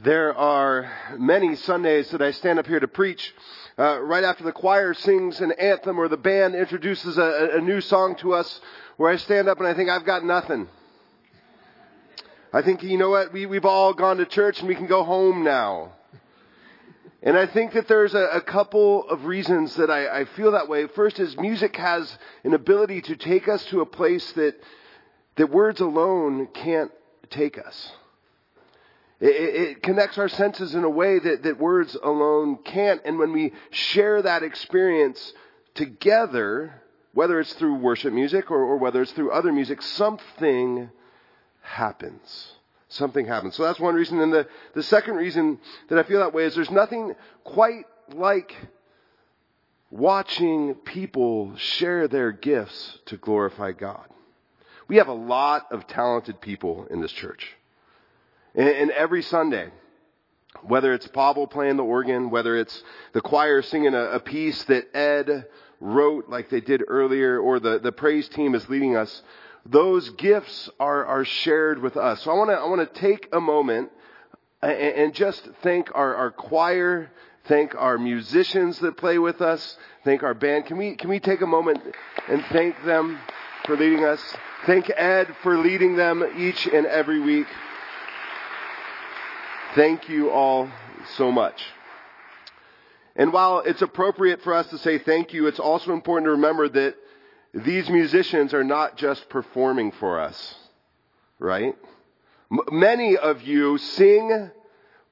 There 0.00 0.34
are 0.34 0.90
many 1.16 1.54
Sundays 1.54 2.10
that 2.10 2.22
I 2.22 2.32
stand 2.32 2.58
up 2.58 2.66
here 2.66 2.80
to 2.80 2.88
preach 2.88 3.32
uh, 3.78 4.00
right 4.00 4.24
after 4.24 4.42
the 4.42 4.50
choir 4.50 4.94
sings 4.94 5.40
an 5.40 5.52
anthem 5.52 5.98
or 5.98 6.08
the 6.08 6.16
band 6.16 6.54
introduces 6.54 7.18
a, 7.18 7.50
a 7.54 7.60
new 7.60 7.80
song 7.80 8.16
to 8.16 8.32
us, 8.32 8.60
where 8.96 9.10
I 9.10 9.16
stand 9.16 9.48
up 9.48 9.58
and 9.58 9.66
I 9.66 9.74
think 9.74 9.90
I've 9.90 10.06
got 10.06 10.24
nothing. 10.24 10.66
I 12.52 12.62
think, 12.62 12.82
you 12.82 12.98
know 12.98 13.10
what, 13.10 13.32
we, 13.32 13.46
we've 13.46 13.64
all 13.64 13.92
gone 13.92 14.16
to 14.16 14.26
church 14.26 14.58
and 14.60 14.68
we 14.68 14.74
can 14.74 14.86
go 14.86 15.04
home 15.04 15.44
now. 15.44 15.92
And 17.22 17.36
I 17.36 17.46
think 17.46 17.74
that 17.74 17.86
there's 17.86 18.14
a, 18.14 18.24
a 18.32 18.40
couple 18.40 19.08
of 19.08 19.26
reasons 19.26 19.76
that 19.76 19.90
I, 19.90 20.20
I 20.20 20.24
feel 20.24 20.52
that 20.52 20.68
way. 20.68 20.88
First 20.88 21.20
is 21.20 21.36
music 21.36 21.76
has 21.76 22.18
an 22.44 22.54
ability 22.54 23.02
to 23.02 23.16
take 23.16 23.46
us 23.46 23.64
to 23.66 23.82
a 23.82 23.86
place 23.86 24.32
that, 24.32 24.56
that 25.36 25.50
words 25.50 25.80
alone 25.80 26.48
can't 26.52 26.90
take 27.30 27.58
us. 27.58 27.92
It, 29.22 29.26
it, 29.26 29.82
connects 29.84 30.18
our 30.18 30.28
senses 30.28 30.74
in 30.74 30.82
a 30.82 30.90
way 30.90 31.20
that, 31.20 31.44
that 31.44 31.56
words 31.56 31.96
alone 32.02 32.58
can't. 32.64 33.00
And 33.04 33.20
when 33.20 33.32
we 33.32 33.52
share 33.70 34.20
that 34.20 34.42
experience 34.42 35.32
together, 35.74 36.82
whether 37.14 37.38
it's 37.38 37.52
through 37.52 37.76
worship 37.76 38.12
music 38.12 38.50
or, 38.50 38.58
or 38.58 38.78
whether 38.78 39.00
it's 39.00 39.12
through 39.12 39.30
other 39.30 39.52
music, 39.52 39.80
something 39.80 40.90
happens. 41.60 42.54
Something 42.88 43.24
happens. 43.26 43.54
So 43.54 43.62
that's 43.62 43.78
one 43.78 43.94
reason. 43.94 44.18
And 44.18 44.32
the, 44.32 44.48
the 44.74 44.82
second 44.82 45.14
reason 45.14 45.60
that 45.88 46.00
I 46.00 46.02
feel 46.02 46.18
that 46.18 46.34
way 46.34 46.42
is 46.42 46.56
there's 46.56 46.72
nothing 46.72 47.14
quite 47.44 47.84
like 48.12 48.52
watching 49.92 50.74
people 50.74 51.54
share 51.56 52.08
their 52.08 52.32
gifts 52.32 52.98
to 53.06 53.16
glorify 53.16 53.70
God. 53.70 54.08
We 54.88 54.96
have 54.96 55.06
a 55.06 55.12
lot 55.12 55.70
of 55.70 55.86
talented 55.86 56.40
people 56.40 56.88
in 56.90 57.00
this 57.00 57.12
church. 57.12 57.56
And, 58.54 58.90
every 58.90 59.22
Sunday, 59.22 59.70
whether 60.62 60.92
it's 60.92 61.06
Pavel 61.08 61.46
playing 61.46 61.76
the 61.76 61.84
organ, 61.84 62.30
whether 62.30 62.56
it's 62.56 62.82
the 63.12 63.20
choir 63.20 63.62
singing 63.62 63.94
a, 63.94 64.02
a 64.12 64.20
piece 64.20 64.62
that 64.64 64.94
Ed 64.94 65.46
wrote 65.80 66.28
like 66.28 66.50
they 66.50 66.60
did 66.60 66.82
earlier, 66.86 67.38
or 67.40 67.58
the, 67.58 67.78
the 67.78 67.92
praise 67.92 68.28
team 68.28 68.54
is 68.54 68.68
leading 68.68 68.96
us, 68.96 69.22
those 69.64 70.10
gifts 70.10 70.68
are, 70.78 71.04
are 71.06 71.24
shared 71.24 71.80
with 71.80 71.96
us. 71.96 72.22
So 72.22 72.30
I 72.30 72.34
want 72.34 72.50
to 72.50 72.56
I 72.56 72.66
want 72.66 72.94
to 72.94 73.00
take 73.00 73.28
a 73.32 73.40
moment 73.40 73.90
and, 74.60 74.72
and 74.72 75.14
just 75.14 75.48
thank 75.62 75.90
our, 75.94 76.14
our 76.14 76.30
choir, 76.30 77.10
thank 77.44 77.74
our 77.74 77.98
musicians 77.98 78.78
that 78.80 78.96
play 78.96 79.18
with 79.18 79.40
us, 79.40 79.76
thank 80.04 80.22
our 80.22 80.34
band. 80.34 80.66
Can 80.66 80.76
we 80.76 80.94
can 80.94 81.10
we 81.10 81.20
take 81.20 81.40
a 81.40 81.46
moment 81.46 81.80
and 82.28 82.44
thank 82.46 82.82
them 82.84 83.18
for 83.64 83.76
leading 83.76 84.04
us? 84.04 84.20
Thank 84.66 84.90
Ed 84.90 85.34
for 85.42 85.58
leading 85.58 85.96
them 85.96 86.24
each 86.36 86.66
and 86.66 86.86
every 86.86 87.20
week. 87.20 87.46
Thank 89.74 90.10
you 90.10 90.30
all 90.30 90.70
so 91.16 91.32
much. 91.32 91.62
And 93.16 93.32
while 93.32 93.60
it's 93.60 93.80
appropriate 93.80 94.42
for 94.42 94.52
us 94.52 94.68
to 94.68 94.76
say 94.76 94.98
thank 94.98 95.32
you, 95.32 95.46
it's 95.46 95.58
also 95.58 95.92
important 95.92 96.26
to 96.26 96.32
remember 96.32 96.68
that 96.68 96.94
these 97.54 97.88
musicians 97.88 98.52
are 98.52 98.64
not 98.64 98.98
just 98.98 99.30
performing 99.30 99.92
for 99.92 100.20
us, 100.20 100.54
right? 101.38 101.74
M- 102.50 102.60
many 102.70 103.16
of 103.16 103.42
you 103.42 103.78
sing, 103.78 104.50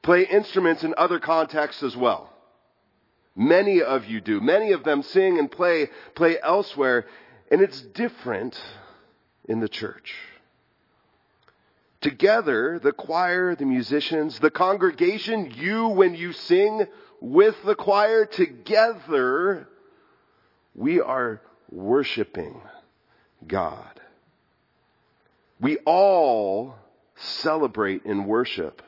play 0.02 0.24
instruments 0.24 0.84
in 0.84 0.94
other 0.98 1.18
contexts 1.18 1.82
as 1.82 1.96
well. 1.96 2.30
Many 3.34 3.80
of 3.80 4.04
you 4.04 4.20
do. 4.20 4.42
Many 4.42 4.72
of 4.72 4.84
them 4.84 5.02
sing 5.02 5.38
and 5.38 5.50
play, 5.50 5.88
play 6.14 6.36
elsewhere, 6.42 7.06
and 7.50 7.62
it's 7.62 7.80
different 7.80 8.60
in 9.48 9.60
the 9.60 9.68
church. 9.68 10.14
Together, 12.00 12.80
the 12.82 12.92
choir, 12.92 13.54
the 13.54 13.66
musicians, 13.66 14.38
the 14.38 14.50
congregation, 14.50 15.52
you 15.56 15.88
when 15.88 16.14
you 16.14 16.32
sing 16.32 16.86
with 17.20 17.56
the 17.64 17.74
choir, 17.74 18.24
together, 18.24 19.68
we 20.74 21.00
are 21.00 21.42
worshiping 21.70 22.60
God. 23.46 24.00
We 25.60 25.76
all 25.78 26.76
celebrate 27.16 28.06
and 28.06 28.26
worship 28.26 28.82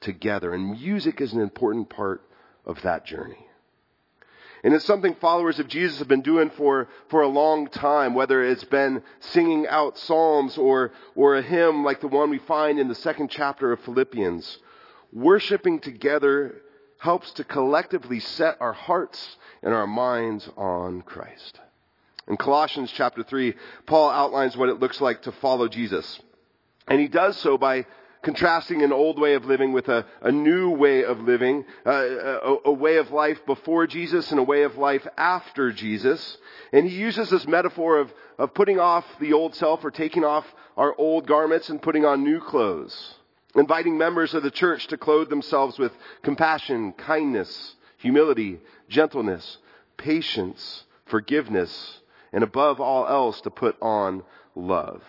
together, 0.00 0.54
and 0.54 0.72
music 0.72 1.20
is 1.20 1.34
an 1.34 1.40
important 1.40 1.90
part 1.90 2.22
of 2.64 2.80
that 2.82 3.04
journey. 3.04 3.41
And 4.64 4.74
it's 4.74 4.84
something 4.84 5.16
followers 5.16 5.58
of 5.58 5.66
Jesus 5.66 5.98
have 5.98 6.08
been 6.08 6.22
doing 6.22 6.50
for, 6.50 6.88
for 7.08 7.22
a 7.22 7.28
long 7.28 7.68
time, 7.68 8.14
whether 8.14 8.44
it's 8.44 8.64
been 8.64 9.02
singing 9.18 9.66
out 9.66 9.98
psalms 9.98 10.56
or, 10.56 10.92
or 11.16 11.36
a 11.36 11.42
hymn 11.42 11.84
like 11.84 12.00
the 12.00 12.08
one 12.08 12.30
we 12.30 12.38
find 12.38 12.78
in 12.78 12.88
the 12.88 12.94
second 12.94 13.28
chapter 13.28 13.72
of 13.72 13.80
Philippians. 13.80 14.58
Worshipping 15.12 15.80
together 15.80 16.62
helps 16.98 17.32
to 17.32 17.44
collectively 17.44 18.20
set 18.20 18.56
our 18.60 18.72
hearts 18.72 19.36
and 19.62 19.74
our 19.74 19.88
minds 19.88 20.48
on 20.56 21.02
Christ. 21.02 21.58
In 22.28 22.36
Colossians 22.36 22.92
chapter 22.92 23.24
3, 23.24 23.54
Paul 23.86 24.10
outlines 24.10 24.56
what 24.56 24.68
it 24.68 24.78
looks 24.78 25.00
like 25.00 25.22
to 25.22 25.32
follow 25.32 25.66
Jesus. 25.66 26.20
And 26.86 27.00
he 27.00 27.08
does 27.08 27.36
so 27.38 27.58
by 27.58 27.86
contrasting 28.22 28.82
an 28.82 28.92
old 28.92 29.18
way 29.18 29.34
of 29.34 29.44
living 29.44 29.72
with 29.72 29.88
a, 29.88 30.06
a 30.20 30.30
new 30.30 30.70
way 30.70 31.04
of 31.04 31.20
living, 31.20 31.64
uh, 31.84 31.90
a, 31.90 32.56
a 32.66 32.72
way 32.72 32.96
of 32.96 33.10
life 33.10 33.44
before 33.46 33.86
Jesus 33.86 34.30
and 34.30 34.38
a 34.38 34.44
way 34.44 34.62
of 34.62 34.76
life 34.76 35.06
after 35.16 35.72
Jesus. 35.72 36.38
And 36.72 36.88
he 36.88 36.96
uses 36.96 37.30
this 37.30 37.46
metaphor 37.46 37.98
of, 37.98 38.12
of 38.38 38.54
putting 38.54 38.78
off 38.78 39.04
the 39.20 39.32
old 39.32 39.54
self 39.56 39.84
or 39.84 39.90
taking 39.90 40.24
off 40.24 40.46
our 40.76 40.94
old 40.96 41.26
garments 41.26 41.68
and 41.68 41.82
putting 41.82 42.04
on 42.04 42.22
new 42.22 42.40
clothes. 42.40 43.14
Inviting 43.54 43.98
members 43.98 44.32
of 44.32 44.42
the 44.42 44.50
church 44.50 44.86
to 44.86 44.96
clothe 44.96 45.28
themselves 45.28 45.78
with 45.78 45.92
compassion, 46.22 46.92
kindness, 46.92 47.74
humility, 47.98 48.60
gentleness, 48.88 49.58
patience, 49.96 50.84
forgiveness, 51.06 51.98
and 52.32 52.42
above 52.42 52.80
all 52.80 53.06
else 53.06 53.40
to 53.42 53.50
put 53.50 53.76
on 53.82 54.22
love. 54.54 55.02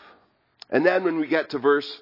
And 0.69 0.85
then 0.85 1.03
when 1.03 1.17
we 1.19 1.27
get 1.27 1.51
to 1.51 1.59
verse 1.59 2.01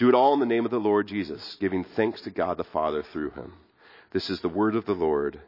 do 0.00 0.08
it 0.08 0.14
all 0.14 0.32
in 0.32 0.40
the 0.40 0.46
name 0.46 0.64
of 0.64 0.70
the 0.70 0.80
Lord 0.80 1.06
Jesus, 1.06 1.58
giving 1.60 1.84
thanks 1.84 2.22
to 2.22 2.30
God 2.30 2.56
the 2.56 2.64
Father 2.64 3.02
through 3.02 3.32
him. 3.32 3.52
This 4.12 4.30
is 4.30 4.40
the 4.40 4.48
word 4.48 4.74
of 4.74 4.86
the 4.86 4.94
Lord. 4.94 5.38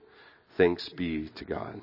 Thanks 0.59 0.91
be 0.91 1.31
to 1.37 1.47
God. 1.47 1.81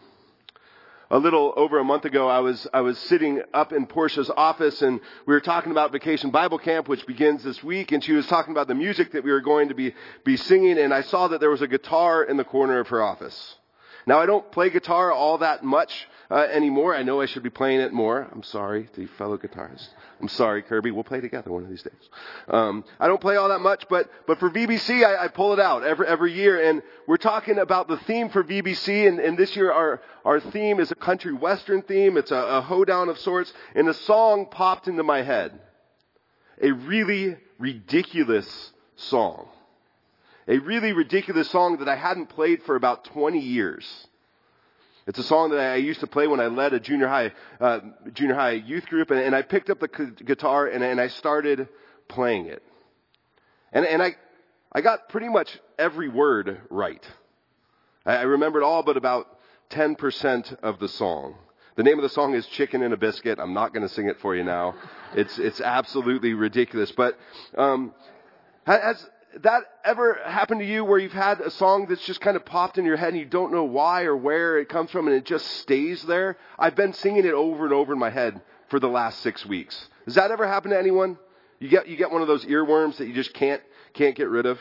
A 1.09 1.18
little 1.18 1.52
over 1.56 1.80
a 1.80 1.84
month 1.84 2.06
ago, 2.06 2.28
I 2.28 2.41
was, 2.41 2.68
I 2.72 2.81
was 2.81 3.00
sitting 3.00 3.41
up 3.56 3.74
in 3.74 3.88
Portia's 3.88 4.30
office 4.30 4.84
and 4.84 5.00
we 5.25 5.34
were 5.34 5.41
talking 5.41 5.72
about 5.72 5.91
Vacation 5.91 6.30
Bible 6.30 6.59
Camp, 6.59 6.88
which 6.88 7.07
begins 7.07 7.44
this 7.44 7.63
week, 7.63 7.91
and 7.91 8.03
she 8.03 8.13
was 8.13 8.28
talking 8.28 8.52
about 8.52 8.68
the 8.68 8.75
music 8.75 9.13
that 9.13 9.24
we 9.24 9.31
were 9.31 9.41
going 9.41 9.69
to 9.69 9.74
be, 9.74 9.96
be 10.24 10.38
singing, 10.38 10.78
and 10.78 10.94
I 10.94 11.01
saw 11.01 11.28
that 11.30 11.40
there 11.40 11.50
was 11.50 11.63
a 11.63 11.68
guitar 11.68 12.24
in 12.24 12.38
the 12.38 12.44
corner 12.44 12.80
of 12.80 12.90
her 12.90 13.01
office. 13.01 13.56
Now, 14.06 14.19
I 14.19 14.28
don't 14.28 14.51
play 14.51 14.69
guitar 14.69 15.12
all 15.12 15.40
that 15.40 15.63
much 15.63 16.07
uh, 16.32 16.48
anymore. 16.52 16.96
I 16.96 17.04
know 17.04 17.22
I 17.22 17.26
should 17.26 17.44
be 17.44 17.50
playing 17.50 17.82
it 17.82 17.92
more. 17.92 18.28
I'm 18.32 18.44
sorry 18.44 18.88
to 18.96 19.08
fellow 19.18 19.38
guitarists. 19.38 19.88
I'm 20.22 20.28
sorry, 20.28 20.62
Kirby. 20.62 20.92
We'll 20.92 21.04
play 21.04 21.22
together 21.22 21.52
one 21.52 21.64
of 21.64 21.70
these 21.70 21.82
days. 21.82 22.10
Um, 22.48 22.84
I 23.00 23.08
don't 23.08 23.22
play 23.22 23.36
all 23.38 23.50
that 23.50 23.62
much, 23.62 23.86
but 23.90 24.10
but 24.28 24.40
for 24.40 24.50
VBC, 24.50 25.04
I, 25.04 25.26
I 25.26 25.28
pull 25.30 25.54
it 25.54 25.60
out 25.60 25.84
every 25.84 26.08
every 26.08 26.34
year, 26.34 26.70
and 26.70 26.84
we're 27.08 27.18
talking 27.18 27.58
about 27.58 27.88
the 27.88 27.98
theme 27.98 28.30
for 28.30 28.44
VBC, 28.44 29.08
and, 29.08 29.20
and 29.20 29.38
this 29.38 29.56
year 29.56 29.72
our 29.72 30.02
our 30.26 30.40
theme 30.40 30.80
is 30.80 30.92
a 30.92 30.96
country 30.96 31.34
western 31.34 31.81
theme. 31.81 32.18
It's 32.18 32.32
a, 32.32 32.36
a 32.36 32.62
hoedown 32.62 33.10
of 33.10 33.18
sorts, 33.20 33.52
and 33.74 33.88
a 33.88 33.94
song 33.94 34.48
popped 34.52 34.88
into 34.88 35.04
my 35.04 35.22
head, 35.22 35.60
a 36.62 36.72
really 36.72 37.38
ridiculous 37.58 38.72
song, 38.98 39.48
a 40.48 40.58
really 40.60 40.94
ridiculous 40.94 41.50
song 41.50 41.78
that 41.78 41.90
I 41.90 41.96
hadn't 41.96 42.28
played 42.28 42.62
for 42.64 42.75
about 42.75 43.06
20 43.06 43.40
years. 43.40 44.08
It's 45.10 45.18
a 45.18 45.24
song 45.24 45.50
that 45.50 45.60
I 45.60 45.78
used 45.78 46.02
to 46.02 46.08
play 46.08 46.28
when 46.28 46.40
I 46.40 46.46
led 46.46 46.72
a 46.74 46.80
junior 46.80 47.08
high, 47.08 47.32
uh, 47.60 47.80
junior 48.14 48.36
high 48.36 48.52
youth 48.52 48.86
group, 48.86 49.10
and, 49.10 49.20
and 49.20 49.36
I 49.36 49.42
picked 49.42 49.72
up 49.72 49.80
the 49.80 49.88
guitar 49.88 50.68
and, 50.68 50.84
and 50.84 51.02
I 51.02 51.08
started 51.08 51.68
playing 52.08 52.46
it. 52.46 52.62
And, 53.74 53.88
and 53.88 54.04
I, 54.04 54.12
I 54.72 54.82
got 54.82 55.10
pretty 55.10 55.28
much 55.28 55.50
every 55.80 56.10
word 56.10 56.62
right. 56.70 57.04
I, 58.06 58.18
I 58.18 58.22
remembered 58.22 58.62
all 58.62 58.84
but 58.84 58.98
about 58.98 59.26
10% 59.72 60.60
of 60.62 60.78
the 60.78 60.88
song. 60.88 61.34
The 61.76 61.82
name 61.82 61.98
of 61.98 62.04
the 62.04 62.10
song 62.10 62.36
is 62.36 62.46
Chicken 62.46 62.84
and 62.84 62.94
a 62.94 62.98
Biscuit. 62.98 63.40
I'm 63.40 63.56
not 63.56 63.74
going 63.74 63.88
to 63.88 63.92
sing 63.92 64.10
it 64.10 64.20
for 64.20 64.36
you 64.36 64.44
now. 64.44 64.76
It's, 65.16 65.40
it's 65.40 65.60
absolutely 65.60 66.36
ridiculous. 66.36 66.92
But, 66.92 67.18
um, 67.58 67.96
as, 68.68 69.04
that 69.38 69.64
ever 69.86 70.20
happened 70.26 70.62
to 70.62 70.66
you 70.66 70.84
where 70.84 70.98
you've 70.98 71.12
had 71.12 71.40
a 71.40 71.52
song 71.52 71.86
that's 71.88 72.06
just 72.06 72.22
kind 72.22 72.36
of 72.36 72.46
popped 72.46 72.78
in 72.78 72.86
your 72.86 72.98
head 72.98 73.10
and 73.10 73.18
you 73.18 73.26
don't 73.26 73.52
know 73.52 73.64
why 73.64 74.04
or 74.04 74.16
where 74.16 74.58
it 74.58 74.70
comes 74.70 74.90
from 74.90 75.08
and 75.08 75.16
it 75.16 75.26
just 75.26 75.46
stays 75.60 76.02
there? 76.04 76.38
I've 76.58 76.76
been 76.76 76.94
singing 76.94 77.26
it 77.26 77.34
over 77.34 77.66
and 77.66 77.74
over 77.74 77.94
in 77.94 78.00
my 78.00 78.10
head 78.10 78.42
for 78.70 78.80
the 78.80 78.88
last 78.88 79.20
six 79.22 79.46
weeks. 79.46 79.88
Does 80.06 80.16
that 80.16 80.31
ever 80.31 80.48
happen 80.48 80.72
to 80.72 80.80
anyone? 80.80 81.18
You 81.60 81.70
get, 81.70 81.88
you 81.88 81.96
get 81.96 82.12
one 82.12 82.22
of 82.22 82.28
those 82.28 82.46
earworms 82.46 82.98
that 82.98 83.08
you 83.08 83.14
just 83.14 83.34
can't, 83.34 83.62
can't 83.94 84.16
get 84.16 84.30
rid 84.30 84.46
of? 84.46 84.60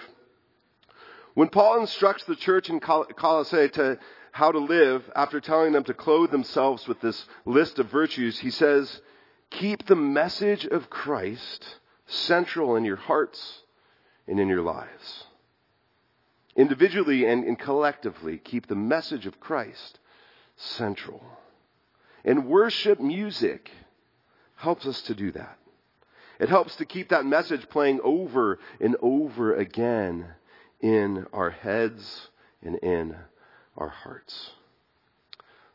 When 1.34 1.48
Paul 1.48 1.80
instructs 1.80 2.24
the 2.24 2.36
church 2.36 2.68
in 2.68 2.80
Colossae 2.80 3.68
to 3.70 3.98
how 4.32 4.52
to 4.52 4.58
live, 4.58 5.08
after 5.16 5.40
telling 5.40 5.72
them 5.72 5.84
to 5.84 5.94
clothe 5.94 6.30
themselves 6.30 6.86
with 6.86 7.00
this 7.00 7.24
list 7.44 7.78
of 7.78 7.90
virtues, 7.90 8.38
he 8.40 8.50
says, 8.50 9.00
keep 9.50 9.86
the 9.86 9.96
message 9.96 10.66
of 10.66 10.90
Christ 10.90 11.76
central 12.06 12.76
in 12.76 12.84
your 12.84 12.96
hearts 12.96 13.62
and 14.28 14.38
in 14.38 14.48
your 14.48 14.62
lives. 14.62 15.24
Individually 16.54 17.24
and, 17.24 17.58
collectively, 17.58 18.38
keep 18.38 18.66
the 18.66 18.74
message 18.74 19.26
of 19.26 19.40
Christ 19.40 19.98
central. 20.56 21.22
And 22.24 22.46
worship 22.46 23.00
music 23.00 23.70
helps 24.56 24.86
us 24.86 25.00
to 25.02 25.14
do 25.14 25.30
that. 25.32 25.58
It 26.40 26.48
helps 26.48 26.76
to 26.76 26.84
keep 26.84 27.08
that 27.08 27.24
message 27.24 27.68
playing 27.68 28.00
over 28.02 28.58
and 28.80 28.96
over 29.00 29.54
again 29.54 30.26
in 30.80 31.26
our 31.32 31.50
heads 31.50 32.28
and 32.62 32.76
in 32.76 33.16
our 33.76 33.88
hearts. 33.88 34.50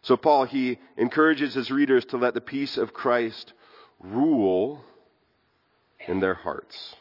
So 0.01 0.17
Paul, 0.17 0.45
he 0.45 0.79
encourages 0.97 1.53
his 1.53 1.71
readers 1.71 2.03
to 2.05 2.17
let 2.17 2.33
the 2.33 2.41
peace 2.41 2.77
of 2.77 2.93
Christ 2.93 3.53
rule 3.99 4.83
in 6.07 6.19
their 6.19 6.33
hearts. 6.33 6.95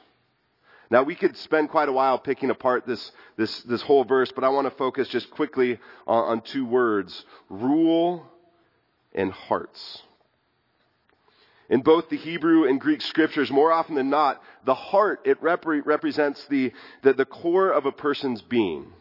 Now 0.92 1.02
we 1.02 1.14
could 1.14 1.38
spend 1.38 1.70
quite 1.70 1.88
a 1.88 1.92
while 1.92 2.18
picking 2.18 2.50
apart 2.50 2.86
this, 2.86 3.12
this, 3.38 3.62
this 3.62 3.80
whole 3.80 4.04
verse, 4.04 4.30
but 4.30 4.44
I 4.44 4.50
want 4.50 4.66
to 4.66 4.76
focus 4.76 5.08
just 5.08 5.30
quickly 5.30 5.80
on, 6.06 6.24
on 6.24 6.40
two 6.42 6.66
words. 6.66 7.24
Rule 7.48 8.26
and 9.14 9.32
hearts. 9.32 10.02
In 11.70 11.80
both 11.80 12.10
the 12.10 12.18
Hebrew 12.18 12.68
and 12.68 12.78
Greek 12.78 13.00
scriptures, 13.00 13.50
more 13.50 13.72
often 13.72 13.94
than 13.94 14.10
not, 14.10 14.42
the 14.66 14.74
heart, 14.74 15.22
it 15.24 15.42
rep- 15.42 15.64
represents 15.64 16.44
the, 16.48 16.74
the, 17.00 17.14
the 17.14 17.24
core 17.24 17.70
of 17.70 17.86
a 17.86 17.92
person's 17.92 18.42
being. 18.42 18.92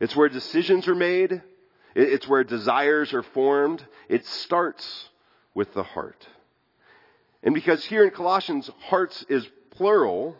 It's 0.00 0.16
where 0.16 0.28
decisions 0.28 0.88
are 0.88 0.96
made. 0.96 1.42
It's 1.94 2.26
where 2.26 2.42
desires 2.42 3.14
are 3.14 3.22
formed. 3.22 3.86
It 4.08 4.26
starts 4.26 5.10
with 5.54 5.72
the 5.74 5.84
heart. 5.84 6.26
And 7.44 7.54
because 7.54 7.84
here 7.84 8.02
in 8.02 8.10
Colossians, 8.10 8.68
hearts 8.80 9.24
is 9.28 9.46
plural, 9.70 10.36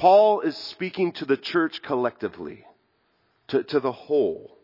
Paul 0.00 0.40
is 0.40 0.56
speaking 0.56 1.12
to 1.12 1.26
the 1.26 1.36
church 1.36 1.82
collectively, 1.82 2.64
to, 3.48 3.62
to 3.64 3.80
the 3.80 3.92
whole. 3.92 4.56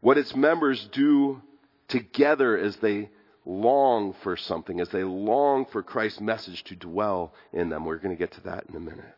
What 0.00 0.16
its 0.16 0.36
members 0.36 0.88
do 0.92 1.42
together 1.88 2.56
as 2.56 2.76
they 2.76 3.10
long 3.44 4.14
for 4.22 4.36
something, 4.36 4.78
as 4.78 4.90
they 4.90 5.02
long 5.02 5.66
for 5.66 5.82
Christ's 5.82 6.20
message 6.20 6.62
to 6.64 6.76
dwell 6.76 7.34
in 7.52 7.70
them. 7.70 7.84
We're 7.84 7.98
going 7.98 8.14
to 8.14 8.18
get 8.18 8.30
to 8.34 8.40
that 8.42 8.66
in 8.68 8.76
a 8.76 8.80
minute. 8.80 9.16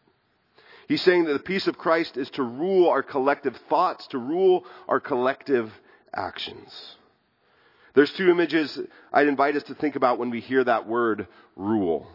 He's 0.89 1.03
saying 1.03 1.25
that 1.25 1.35
the 1.35 1.41
peace 1.41 1.67
of 1.67 1.77
Christ 1.77 2.17
is 2.17 2.31
to 2.31 2.43
rule 2.43 2.89
our 2.89 3.03
collective 3.03 3.59
thoughts, 3.69 4.07
to 4.07 4.19
rule 4.19 4.65
our 4.89 4.99
collective 4.99 5.71
actions. 6.15 6.97
There's 7.93 8.13
two 8.13 8.31
images 8.31 8.79
I'd 9.13 9.29
invite 9.29 9.57
us 9.57 9.65
to 9.65 9.75
think 9.75 9.97
about 9.97 10.19
when 10.19 10.31
we 10.31 10.41
hear 10.41 10.65
that 10.65 10.87
word 10.87 11.27
rule. 11.55 12.09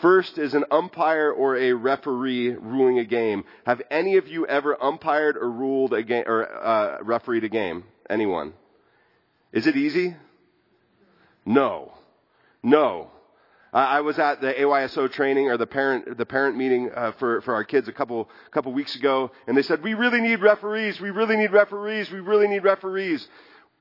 First 0.00 0.36
is 0.36 0.54
an 0.54 0.64
umpire 0.70 1.30
or 1.32 1.56
a 1.56 1.72
referee 1.72 2.50
ruling 2.50 2.98
a 2.98 3.04
game. 3.04 3.44
Have 3.64 3.80
any 3.90 4.16
of 4.16 4.28
you 4.28 4.46
ever 4.46 4.74
umpired 4.80 5.36
or 5.36 5.50
ruled 5.50 5.94
a 5.94 6.02
game 6.02 6.24
or 6.26 6.46
uh, 6.46 6.98
refereed 7.02 7.44
a 7.44 7.48
game? 7.48 7.84
Anyone? 8.10 8.52
Is 9.52 9.66
it 9.66 9.76
easy? 9.76 10.14
No. 11.46 11.92
No. 12.62 13.10
I 13.72 14.00
was 14.00 14.18
at 14.18 14.40
the 14.40 14.54
AYSO 14.54 15.12
training 15.12 15.48
or 15.48 15.58
the 15.58 15.66
parent 15.66 16.16
the 16.16 16.24
parent 16.24 16.56
meeting 16.56 16.90
uh, 16.94 17.12
for 17.18 17.42
for 17.42 17.54
our 17.54 17.64
kids 17.64 17.88
a 17.88 17.92
couple 17.92 18.28
couple 18.50 18.72
weeks 18.72 18.96
ago, 18.96 19.30
and 19.46 19.56
they 19.56 19.62
said 19.62 19.82
we 19.82 19.92
really 19.92 20.20
need 20.22 20.40
referees. 20.40 20.98
We 20.98 21.10
really 21.10 21.36
need 21.36 21.52
referees. 21.52 22.10
We 22.10 22.20
really 22.20 22.48
need 22.48 22.64
referees. 22.64 23.26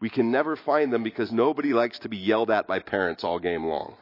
We 0.01 0.09
can 0.09 0.31
never 0.31 0.57
find 0.57 0.91
them 0.91 1.03
because 1.03 1.31
nobody 1.31 1.71
likes 1.71 1.99
to 1.99 2.09
be 2.09 2.17
yelled 2.17 2.51
at 2.51 2.67
by 2.67 2.79
parents 2.79 3.23
all 3.23 3.39
game 3.39 3.65
long. 3.65 3.95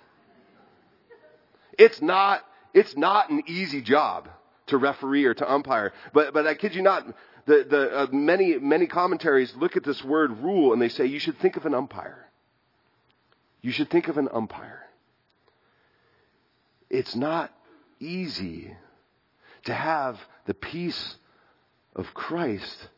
It's 1.77 2.01
not, 2.01 2.41
it's 2.73 2.95
not 2.95 3.29
an 3.29 3.43
easy 3.47 3.81
job 3.81 4.29
to 4.67 4.77
referee 4.77 5.25
or 5.25 5.33
to 5.33 5.51
umpire. 5.51 5.93
But, 6.13 6.33
but 6.33 6.47
I 6.47 6.55
kid 6.55 6.75
you 6.75 6.81
not, 6.81 7.05
the, 7.45 7.65
the, 7.69 7.97
uh, 7.97 8.07
many, 8.11 8.57
many 8.57 8.87
commentaries 8.87 9.53
look 9.55 9.75
at 9.75 9.83
this 9.83 10.03
word 10.03 10.39
rule 10.39 10.73
and 10.73 10.81
they 10.81 10.89
say 10.89 11.05
you 11.05 11.19
should 11.19 11.39
think 11.39 11.57
of 11.57 11.65
an 11.65 11.73
umpire. 11.73 12.29
You 13.61 13.71
should 13.71 13.89
think 13.89 14.07
of 14.07 14.17
an 14.17 14.29
umpire. 14.31 14.81
It's 16.89 17.15
not 17.15 17.51
easy 17.99 18.75
to 19.65 19.73
have 19.73 20.19
the 20.45 20.53
peace 20.53 21.15
of 21.95 22.13
Christ 22.13 22.89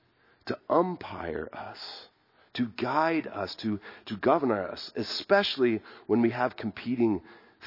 to 0.48 0.58
umpire 0.70 1.50
us, 1.54 2.08
to 2.54 2.68
guide 2.78 3.28
us, 3.28 3.56
to, 3.56 3.80
to 4.06 4.18
govern 4.18 4.52
us, 4.52 4.92
especially 4.96 5.82
when 6.08 6.22
we 6.22 6.32
have 6.32 6.56
competing 6.56 7.22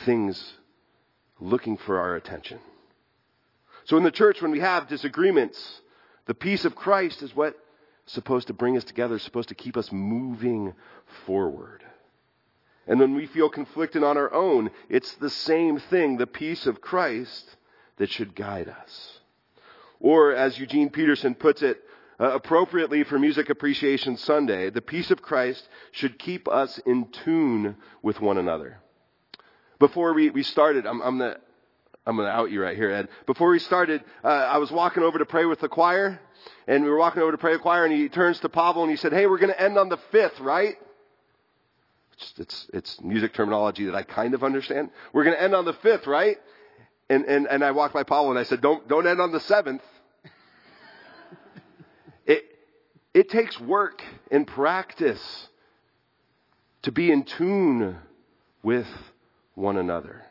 things 0.05 0.55
looking 1.41 1.77
for 1.77 1.99
our 1.99 2.17
attention. 2.17 2.59
So 3.85 3.97
in 3.97 4.03
the 4.03 4.11
church, 4.11 4.43
when 4.43 4.51
we 4.51 4.61
have 4.61 4.89
disagreements, 4.89 5.81
the 6.27 6.35
peace 6.35 6.65
of 6.65 6.77
Christ 6.77 7.23
is 7.23 7.35
what 7.35 7.55
is 8.07 8.13
supposed 8.13 8.49
to 8.49 8.53
bring 8.53 8.77
us 8.77 8.85
together, 8.85 9.19
supposed 9.19 9.49
to 9.49 9.55
keep 9.55 9.77
us 9.77 9.91
moving 9.91 10.75
forward. 11.27 11.83
And 12.87 13.01
when 13.01 13.15
we 13.15 13.27
feel 13.27 13.51
conflicted 13.51 14.03
on 14.03 14.17
our 14.17 14.33
own, 14.33 14.71
it's 14.89 15.15
the 15.17 15.31
same 15.31 15.79
thing, 15.79 16.17
the 16.17 16.27
peace 16.27 16.67
of 16.67 16.81
Christ 16.81 17.57
that 17.99 18.11
should 18.11 18.35
guide 18.35 18.69
us. 18.69 19.21
Or 20.01 20.33
as 20.35 20.59
Eugene 20.59 20.91
Peterson 20.91 21.35
puts 21.35 21.63
it, 21.63 21.83
uh, 22.21 22.31
appropriately 22.31 23.05
for 23.05 23.19
Music 23.19 23.49
Appreciation 23.49 24.17
Sunday, 24.17 24.71
the 24.71 24.83
peace 24.83 25.11
of 25.11 25.23
Christ 25.23 25.69
should 25.93 26.19
keep 26.19 26.49
us 26.49 26.79
in 26.79 27.09
tune 27.25 27.77
with 28.03 28.21
one 28.21 28.39
another. 28.39 28.81
Before 29.79 30.13
we, 30.13 30.31
we 30.31 30.43
started, 30.43 30.87
I'm, 30.87 31.01
I'm 31.01 31.19
gonna, 31.19 31.37
I'm 32.07 32.17
gonna 32.17 32.29
out 32.29 32.51
you 32.51 32.63
right 32.63 32.77
here, 32.77 32.91
Ed. 32.91 33.09
Before 33.27 33.51
we 33.51 33.59
started, 33.59 34.03
uh, 34.25 34.29
I 34.29 34.59
was 34.59 34.71
walking 34.71 35.03
over 35.03 35.19
to 35.19 35.27
pray 35.27 35.45
with 35.45 35.61
the 35.61 35.69
choir, 35.69 36.21
and 36.67 36.83
we 36.83 36.91
were 36.91 36.99
walking 36.99 37.23
over 37.23 37.33
to 37.33 37.39
pray 37.39 37.53
with 37.53 37.61
the 37.61 37.63
choir, 37.63 37.85
and 37.85 37.93
he 37.93 38.09
turns 38.09 38.41
to 38.41 38.49
Pavel 38.49 38.83
and 38.83 38.91
he 38.91 38.97
said, 38.97 39.13
hey, 39.13 39.27
we're 39.27 39.39
gonna 39.39 39.53
end 39.53 39.79
on 39.79 39.89
the 39.89 39.99
fifth, 40.11 40.41
right? 40.41 40.77
It's, 42.15 42.35
it's, 42.39 42.71
it's 42.75 43.01
music 43.01 43.35
terminology 43.35 43.85
that 43.85 43.95
I 43.95 44.03
kind 44.03 44.35
of 44.35 44.43
understand. 44.43 44.91
We're 45.13 45.25
gonna 45.25 45.37
end 45.37 45.55
on 45.55 45.65
the 45.65 45.75
fifth, 45.75 46.07
right? 46.07 46.39
And, 47.09 47.25
and, 47.25 47.47
and 47.47 47.65
I 47.65 47.71
walked 47.71 47.95
by 47.95 48.03
Pavel 48.03 48.31
and 48.31 48.39
I 48.39 48.43
said, 48.43 48.61
don't, 48.61 48.87
don't 48.89 49.07
end 49.07 49.21
on 49.21 49.31
the 49.31 49.41
seventh. 49.41 49.83
it, 52.27 52.45
it 53.15 53.31
takes 53.31 53.59
work 53.61 54.03
and 54.31 54.47
practice 54.47 55.49
to 56.83 56.93
be 56.93 57.11
in 57.11 57.25
tune 57.25 57.97
with 58.63 58.87
one 59.59 59.77
another. 59.77 60.23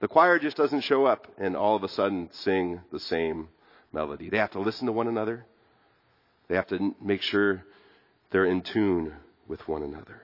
The 0.00 0.08
choir 0.08 0.38
just 0.38 0.56
doesn't 0.56 0.80
show 0.80 1.04
up 1.04 1.26
and 1.38 1.54
all 1.54 1.76
of 1.76 1.84
a 1.84 1.88
sudden 1.88 2.30
sing 2.32 2.80
the 2.90 2.98
same 2.98 3.48
melody. 3.92 4.30
They 4.30 4.38
have 4.38 4.52
to 4.52 4.60
listen 4.60 4.86
to 4.86 4.92
one 4.92 5.06
another. 5.06 5.44
They 6.48 6.54
have 6.56 6.68
to 6.68 6.94
make 7.00 7.20
sure 7.20 7.62
they're 8.30 8.46
in 8.46 8.62
tune 8.62 9.12
with 9.46 9.68
one 9.68 9.82
another. 9.82 10.22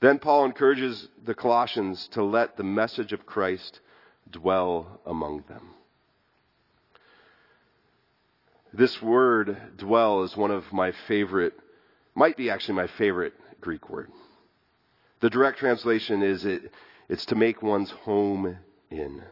Then 0.00 0.18
Paul 0.18 0.44
encourages 0.44 1.08
the 1.24 1.34
Colossians 1.34 2.08
to 2.12 2.22
let 2.22 2.56
the 2.56 2.62
message 2.62 3.12
of 3.12 3.24
Christ 3.24 3.80
dwell 4.30 5.00
among 5.06 5.44
them. 5.48 5.70
This 8.74 9.00
word, 9.00 9.56
dwell, 9.78 10.24
is 10.24 10.36
one 10.36 10.50
of 10.50 10.70
my 10.70 10.92
favorite, 11.08 11.54
might 12.14 12.36
be 12.36 12.50
actually 12.50 12.74
my 12.74 12.88
favorite 12.98 13.32
Greek 13.62 13.88
word. 13.88 14.10
The 15.20 15.30
direct 15.30 15.58
translation 15.58 16.22
is 16.22 16.44
it, 16.44 16.70
it's 17.08 17.26
to 17.26 17.34
make 17.34 17.62
one's 17.62 17.90
home 17.90 18.58
in. 18.90 19.22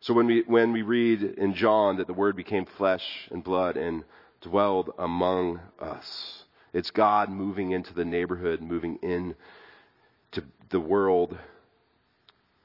So 0.00 0.14
when 0.14 0.26
we, 0.26 0.42
when 0.46 0.72
we 0.72 0.82
read 0.82 1.22
in 1.22 1.54
John 1.54 1.98
that 1.98 2.06
the 2.06 2.14
Word 2.14 2.34
became 2.36 2.64
flesh 2.64 3.28
and 3.30 3.44
blood 3.44 3.76
and 3.76 4.04
dwelled 4.40 4.90
among 4.98 5.60
us, 5.78 6.44
it's 6.72 6.90
God 6.90 7.28
moving 7.28 7.72
into 7.72 7.92
the 7.92 8.04
neighborhood, 8.04 8.62
moving 8.62 8.98
in 9.02 9.34
to 10.32 10.42
the 10.70 10.80
world. 10.80 11.36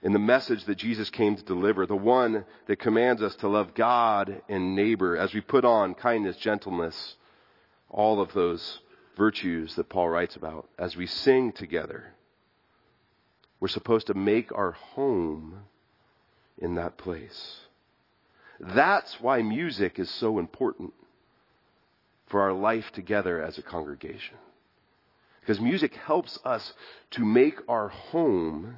In 0.02 0.14
the 0.14 0.20
message 0.20 0.64
that 0.66 0.78
Jesus 0.78 1.10
came 1.10 1.36
to 1.36 1.44
deliver, 1.44 1.86
the 1.86 1.96
one 1.96 2.46
that 2.68 2.80
commands 2.80 3.22
us 3.22 3.36
to 3.38 3.48
love 3.48 3.74
God 3.74 4.42
and 4.48 4.76
neighbor 4.76 5.18
as 5.18 5.34
we 5.34 5.42
put 5.42 5.66
on 5.66 5.96
kindness, 5.96 6.38
gentleness, 6.38 7.16
all 7.90 8.22
of 8.22 8.32
those 8.34 8.80
virtues 9.18 9.76
that 9.76 9.90
Paul 9.90 10.10
writes 10.10 10.36
about, 10.36 10.70
as 10.78 10.96
we 10.96 11.08
sing 11.08 11.52
together 11.52 12.15
we're 13.66 13.70
supposed 13.70 14.06
to 14.06 14.14
make 14.14 14.52
our 14.56 14.74
home 14.74 15.62
in 16.60 16.76
that 16.76 17.00
place. 17.00 17.62
That's 18.60 19.20
why 19.20 19.42
music 19.42 19.98
is 19.98 20.08
so 20.08 20.38
important 20.38 20.94
for 22.28 22.42
our 22.42 22.54
life 22.54 22.92
together 22.94 23.42
as 23.42 23.58
a 23.58 23.64
congregation. 23.64 24.36
Because 25.40 25.60
music 25.60 25.96
helps 25.96 26.38
us 26.46 26.74
to 27.10 27.26
make 27.26 27.56
our 27.68 27.88
home 27.88 28.78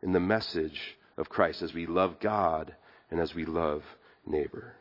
in 0.00 0.12
the 0.12 0.20
message 0.20 0.96
of 1.18 1.28
Christ 1.28 1.60
as 1.60 1.74
we 1.74 1.84
love 1.84 2.18
God 2.18 2.74
and 3.10 3.20
as 3.20 3.34
we 3.34 3.44
love 3.44 3.82
neighbor. 4.24 4.72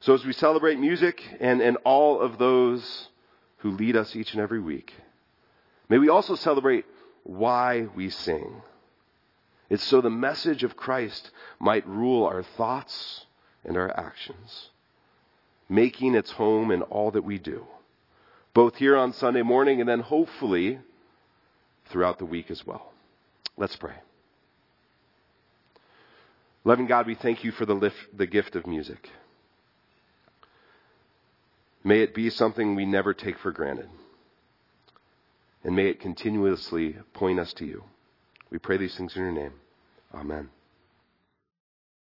So 0.00 0.12
as 0.12 0.22
we 0.22 0.34
celebrate 0.34 0.78
music 0.78 1.22
and, 1.40 1.62
and 1.62 1.78
all 1.82 2.20
of 2.20 2.36
those 2.36 3.08
who 3.60 3.70
lead 3.70 3.96
us 3.96 4.14
each 4.14 4.34
and 4.34 4.42
every 4.42 4.60
week, 4.60 4.92
may 5.88 5.96
we 5.96 6.10
also 6.10 6.34
celebrate 6.34 6.84
why 7.26 7.88
we 7.94 8.08
sing. 8.08 8.62
It's 9.68 9.82
so 9.82 10.00
the 10.00 10.10
message 10.10 10.62
of 10.62 10.76
Christ 10.76 11.30
might 11.58 11.86
rule 11.86 12.24
our 12.24 12.42
thoughts 12.42 13.26
and 13.64 13.76
our 13.76 13.90
actions, 13.98 14.70
making 15.68 16.14
its 16.14 16.30
home 16.30 16.70
in 16.70 16.82
all 16.82 17.10
that 17.10 17.24
we 17.24 17.38
do, 17.38 17.66
both 18.54 18.76
here 18.76 18.96
on 18.96 19.12
Sunday 19.12 19.42
morning 19.42 19.80
and 19.80 19.88
then 19.88 20.00
hopefully 20.00 20.78
throughout 21.86 22.18
the 22.18 22.24
week 22.24 22.50
as 22.50 22.64
well. 22.64 22.92
Let's 23.56 23.76
pray. 23.76 23.94
Loving 26.64 26.86
God, 26.86 27.06
we 27.06 27.14
thank 27.16 27.42
you 27.42 27.50
for 27.50 27.66
the, 27.66 27.74
lift, 27.74 27.96
the 28.16 28.26
gift 28.26 28.54
of 28.54 28.66
music. 28.66 29.10
May 31.82 32.00
it 32.00 32.14
be 32.14 32.30
something 32.30 32.74
we 32.74 32.84
never 32.84 33.14
take 33.14 33.38
for 33.38 33.50
granted. 33.50 33.88
And 35.66 35.74
may 35.74 35.88
it 35.88 35.98
continuously 35.98 36.94
point 37.12 37.40
us 37.40 37.52
to 37.54 37.66
you. 37.66 37.82
We 38.50 38.58
pray 38.58 38.76
these 38.76 38.96
things 38.96 39.16
in 39.16 39.22
your 39.22 39.32
name. 39.32 39.52
Amen. 40.14 40.48